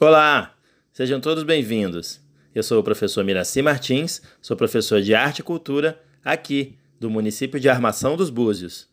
[0.00, 0.54] Olá,
[0.92, 2.20] sejam todos bem-vindos.
[2.54, 7.58] Eu sou o professor Miraci Martins, sou professor de Arte e Cultura aqui do município
[7.58, 8.86] de Armação dos Búzios.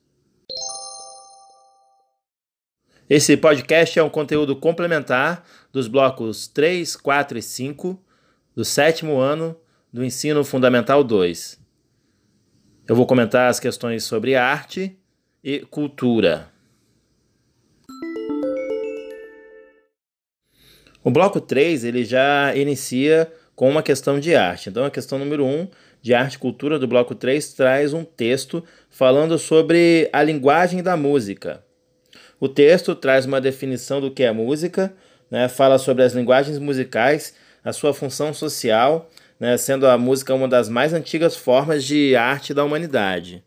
[3.09, 5.43] Esse podcast é um conteúdo complementar
[5.73, 8.01] dos blocos 3, 4 e 5
[8.55, 9.57] do sétimo ano
[9.91, 11.59] do Ensino Fundamental 2.
[12.87, 14.97] Eu vou comentar as questões sobre arte
[15.43, 16.49] e cultura.
[21.03, 24.69] O bloco 3 ele já inicia com uma questão de arte.
[24.69, 25.67] Então, a questão número 1 um,
[25.99, 30.95] de arte e cultura do bloco 3 traz um texto falando sobre a linguagem da
[30.95, 31.63] música.
[32.39, 34.93] O texto traz uma definição do que é música,
[35.29, 40.47] né, fala sobre as linguagens musicais, a sua função social, né, sendo a música uma
[40.47, 43.43] das mais antigas formas de arte da humanidade.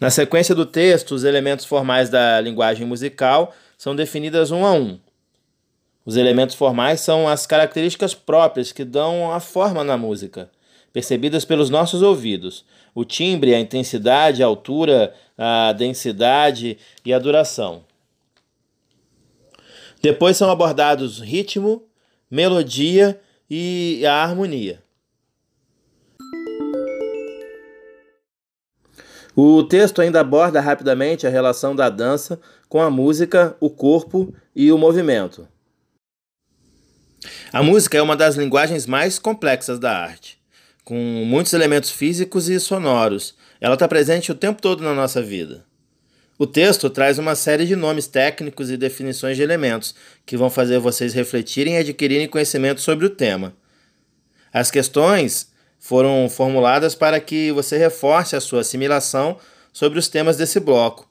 [0.00, 4.98] Na sequência do texto, os elementos formais da linguagem musical são definidas um a um.
[6.04, 10.50] Os elementos formais são as características próprias que dão a forma na música,
[10.92, 12.64] percebidas pelos nossos ouvidos.
[12.94, 17.84] O timbre, a intensidade, a altura, a densidade e a duração.
[20.02, 21.82] Depois são abordados ritmo,
[22.30, 23.18] melodia
[23.48, 24.85] e a harmonia.
[29.38, 34.72] O texto ainda aborda rapidamente a relação da dança com a música, o corpo e
[34.72, 35.46] o movimento.
[37.52, 40.38] A música é uma das linguagens mais complexas da arte,
[40.82, 43.34] com muitos elementos físicos e sonoros.
[43.60, 45.66] Ela está presente o tempo todo na nossa vida.
[46.38, 50.78] O texto traz uma série de nomes técnicos e definições de elementos que vão fazer
[50.78, 53.54] vocês refletirem e adquirirem conhecimento sobre o tema.
[54.50, 59.38] As questões foram formuladas para que você reforce a sua assimilação
[59.72, 61.08] sobre os temas desse bloco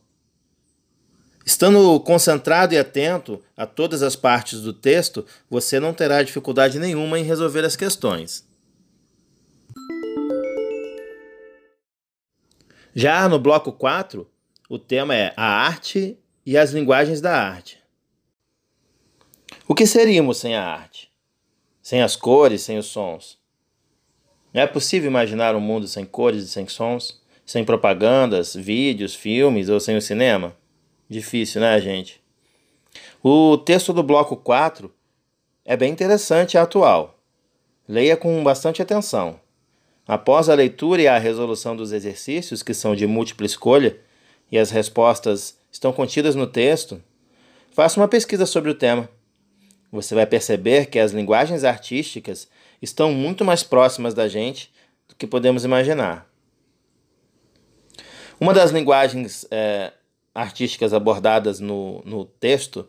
[1.46, 7.20] Estando concentrado e atento a todas as partes do texto, você não terá dificuldade nenhuma
[7.20, 8.44] em resolver as questões.
[12.96, 14.28] Já no bloco 4,
[14.68, 17.80] o tema é a arte e as linguagens da arte.
[19.68, 21.12] O que seríamos sem a arte?
[21.80, 23.38] Sem as cores, sem os sons?
[24.56, 29.68] Não é possível imaginar um mundo sem cores e sem sons, sem propagandas, vídeos, filmes
[29.68, 30.56] ou sem o cinema?
[31.10, 32.24] Difícil, né, gente?
[33.22, 34.90] O texto do bloco 4
[35.66, 37.20] é bem interessante e atual.
[37.86, 39.38] Leia com bastante atenção.
[40.08, 44.00] Após a leitura e a resolução dos exercícios, que são de múltipla escolha,
[44.50, 47.04] e as respostas estão contidas no texto,
[47.72, 49.10] faça uma pesquisa sobre o tema.
[49.92, 52.48] Você vai perceber que as linguagens artísticas
[52.86, 54.72] estão muito mais próximas da gente
[55.08, 56.28] do que podemos imaginar.
[58.40, 59.92] Uma das linguagens é,
[60.34, 62.88] artísticas abordadas no, no texto,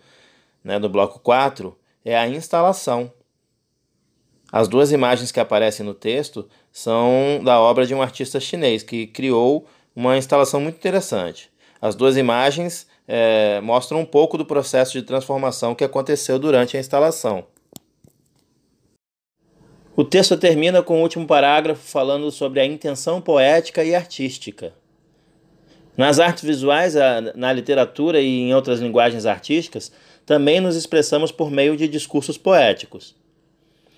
[0.63, 3.13] né, do bloco 4, é a instalação.
[4.53, 9.07] As duas imagens que aparecem no texto são da obra de um artista chinês que
[9.07, 11.51] criou uma instalação muito interessante.
[11.81, 16.81] As duas imagens é, mostram um pouco do processo de transformação que aconteceu durante a
[16.81, 17.47] instalação.
[19.97, 24.75] O texto termina com o último parágrafo falando sobre a intenção poética e artística.
[25.97, 26.95] Nas artes visuais,
[27.35, 29.91] na literatura e em outras linguagens artísticas,
[30.27, 33.17] também nos expressamos por meio de discursos poéticos.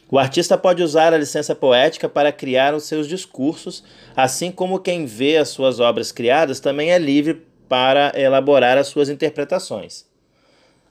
[0.08, 3.82] O artista pode usar a licença poética para criar os seus discursos,
[4.14, 9.08] assim como quem vê as suas obras criadas também é livre para elaborar as suas
[9.08, 10.06] interpretações.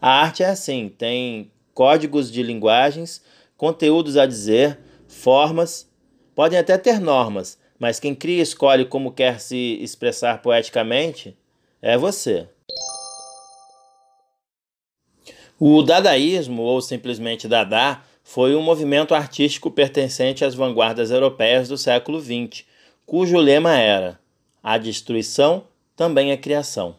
[0.02, 3.24] A arte é assim: tem códigos de linguagens,
[3.56, 4.78] conteúdos a dizer,
[5.18, 5.90] formas,
[6.36, 11.38] podem até ter normas, mas quem cria e escolhe como quer se expressar poeticamente
[11.82, 12.48] é você.
[15.60, 22.22] O dadaísmo, ou simplesmente Dada, foi um movimento artístico pertencente às vanguardas europeias do século
[22.22, 22.64] XX,
[23.06, 24.20] cujo lema era:
[24.62, 25.64] a destruição
[25.96, 26.96] também é criação.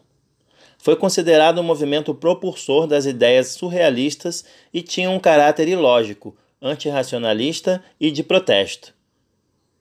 [0.77, 4.43] Foi considerado um movimento propulsor das ideias surrealistas
[4.73, 8.93] e tinha um caráter ilógico, antirracionalista e de protesto.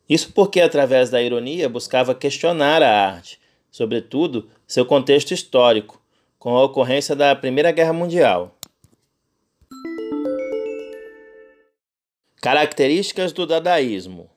[0.08, 3.38] Isso porque, através da ironia, buscava questionar a arte,
[3.70, 6.00] sobretudo seu contexto histórico,
[6.38, 8.54] com a ocorrência da Primeira Guerra Mundial.
[12.40, 14.30] Características do dadaísmo.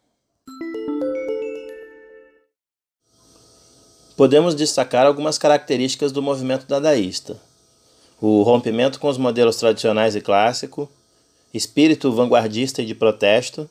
[4.17, 7.39] Podemos destacar algumas características do movimento dadaísta:
[8.19, 10.89] o rompimento com os modelos tradicionais e clássico,
[11.53, 13.69] espírito vanguardista e de protesto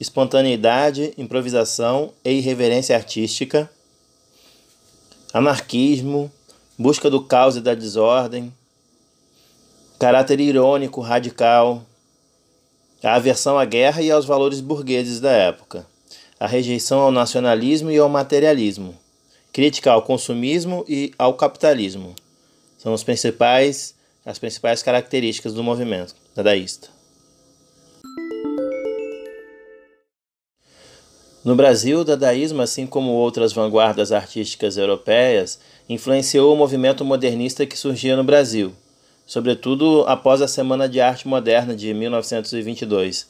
[0.00, 3.70] espontaneidade, improvisação e irreverência artística,
[5.32, 6.30] anarquismo,
[6.76, 8.52] busca do caos e da desordem,
[9.98, 11.84] caráter irônico, radical,
[13.02, 15.86] a aversão à guerra e aos valores burgueses da época,
[16.40, 18.96] a rejeição ao nacionalismo e ao materialismo,
[19.52, 22.16] crítica ao consumismo e ao capitalismo.
[22.78, 23.94] São os principais,
[24.24, 26.88] as principais características do movimento dadaísta.
[31.42, 37.78] No Brasil, o dadaísmo, assim como outras vanguardas artísticas europeias, influenciou o movimento modernista que
[37.78, 38.72] surgia no Brasil,
[39.24, 43.28] sobretudo após a Semana de Arte Moderna de 1922.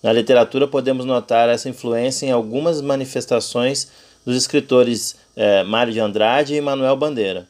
[0.00, 3.88] Na literatura, podemos notar essa influência em algumas manifestações
[4.24, 7.48] dos escritores eh, Mário de Andrade e Manuel Bandeira.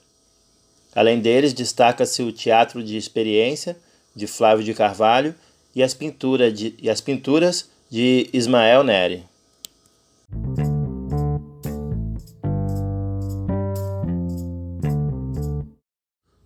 [0.95, 3.77] Além deles, destaca-se o Teatro de Experiência,
[4.19, 5.35] de Flávio de Carvalho,
[5.75, 9.25] e as, pintura de, e as pinturas de Ismael Neri.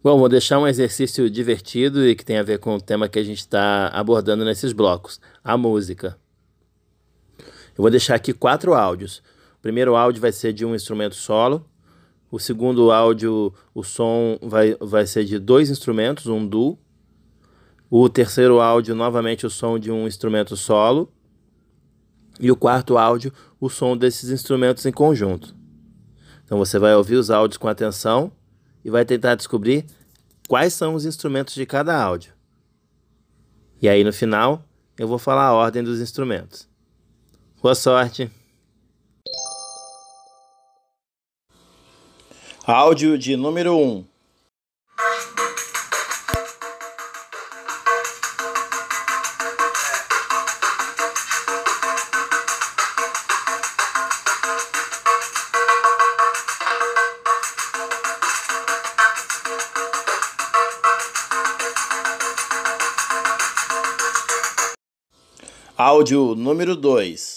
[0.04, 3.18] Bom, vou deixar um exercício divertido e que tem a ver com o tema que
[3.18, 6.18] a gente está abordando nesses blocos, a música.
[7.38, 9.22] Eu vou deixar aqui quatro áudios.
[9.58, 11.64] O primeiro áudio vai ser de um instrumento solo.
[12.30, 16.78] O segundo áudio, o som vai, vai ser de dois instrumentos, um duo.
[17.94, 21.12] O terceiro áudio, novamente, o som de um instrumento solo.
[22.40, 23.30] E o quarto áudio,
[23.60, 25.54] o som desses instrumentos em conjunto.
[26.42, 28.32] Então você vai ouvir os áudios com atenção
[28.82, 29.84] e vai tentar descobrir
[30.48, 32.32] quais são os instrumentos de cada áudio.
[33.82, 34.64] E aí no final
[34.98, 36.66] eu vou falar a ordem dos instrumentos.
[37.60, 38.30] Boa sorte!
[42.64, 44.11] Áudio de número 1 um.
[65.76, 67.31] Áudio número 2.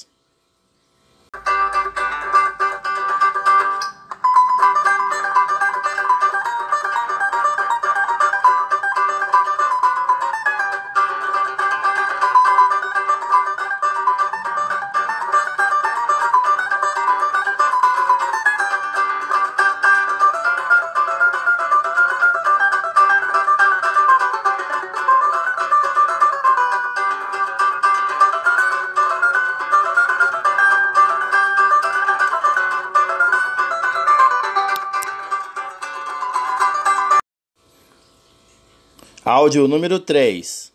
[39.45, 40.73] Áudio número 3.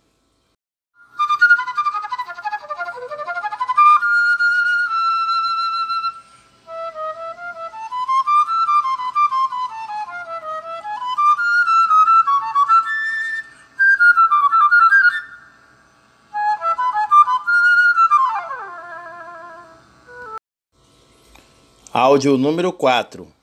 [21.93, 23.40] Áudio número 4.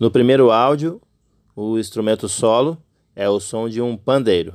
[0.00, 0.98] No primeiro áudio,
[1.54, 2.82] o instrumento solo
[3.14, 4.54] é o som de um pandeiro.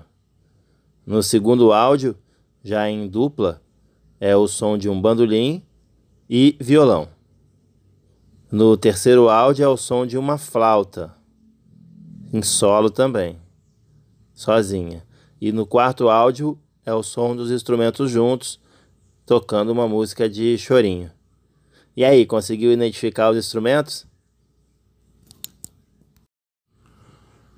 [1.06, 2.18] No segundo áudio,
[2.64, 3.62] já em dupla,
[4.20, 5.64] é o som de um bandolim
[6.28, 7.08] e violão.
[8.52, 11.16] No terceiro áudio é o som de uma flauta,
[12.34, 13.40] em solo também,
[14.34, 15.06] sozinha.
[15.40, 18.60] E no quarto áudio é o som dos instrumentos juntos,
[19.28, 21.12] tocando uma música de chorinho.
[21.96, 24.08] E aí, conseguiu identificar os instrumentos?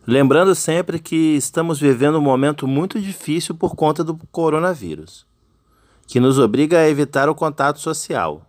[0.09, 5.27] Lembrando sempre que estamos vivendo um momento muito difícil por conta do coronavírus,
[6.07, 8.41] que nos obriga a evitar o contato social.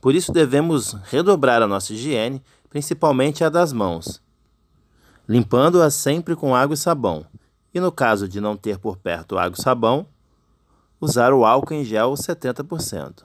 [0.00, 4.22] Por isso devemos redobrar a nossa higiene, principalmente a das mãos,
[5.28, 7.26] limpando-as sempre com água e sabão.
[7.74, 10.06] E no caso de não ter por perto água e sabão,
[11.00, 13.24] usar o álcool em gel 70%.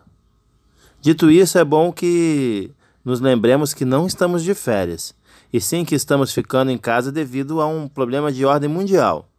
[1.00, 2.72] Dito isso, é bom que
[3.04, 5.14] nos lembremos que não estamos de férias
[5.52, 9.30] e sim que estamos ficando em casa devido a um problema de ordem mundial.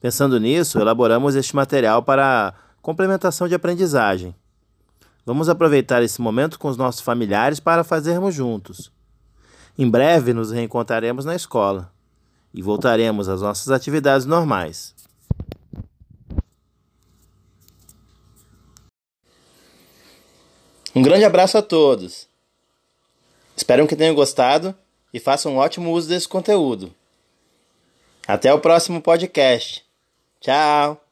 [0.00, 4.34] Pensando nisso, elaboramos este material para complementação de aprendizagem.
[5.24, 8.90] Vamos aproveitar esse momento com os nossos familiares para fazermos juntos.
[9.78, 11.92] Em breve nos reencontraremos na escola
[12.52, 14.94] e voltaremos às nossas atividades normais.
[20.94, 22.28] Um grande abraço a todos.
[23.56, 24.74] Espero que tenham gostado
[25.12, 26.94] e façam um ótimo uso desse conteúdo.
[28.26, 29.84] Até o próximo podcast.
[30.40, 31.11] Tchau!